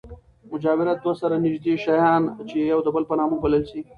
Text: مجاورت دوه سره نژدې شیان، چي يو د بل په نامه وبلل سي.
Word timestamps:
مجاورت 0.51 0.97
دوه 1.03 1.15
سره 1.21 1.35
نژدې 1.45 1.75
شیان، 1.83 2.23
چي 2.49 2.57
يو 2.71 2.79
د 2.83 2.87
بل 2.95 3.03
په 3.09 3.15
نامه 3.19 3.35
وبلل 3.35 3.63
سي. 3.71 3.81